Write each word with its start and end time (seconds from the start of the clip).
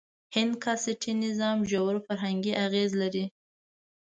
هند 0.35 0.53
کاسټي 0.63 1.11
نظام 1.25 1.57
ژور 1.69 1.95
فرهنګي 2.05 2.53
اغېز 2.65 2.91
لري. 3.01 3.25